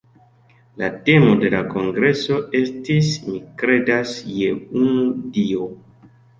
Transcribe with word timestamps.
La 0.81 0.87
temo 1.09 1.35
de 1.43 1.51
la 1.55 1.59
kongreso 1.73 2.39
estis 2.61 3.13
"Mi 3.29 3.43
kredas 3.65 4.17
je 4.41 4.53
unu 4.83 5.07
Dio". 5.41 5.73